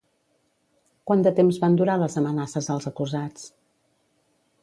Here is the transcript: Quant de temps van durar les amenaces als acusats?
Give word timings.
Quant 1.09 1.21
de 1.27 1.33
temps 1.39 1.59
van 1.65 1.75
durar 1.81 1.99
les 2.03 2.17
amenaces 2.23 2.71
als 2.77 2.91
acusats? 2.93 3.47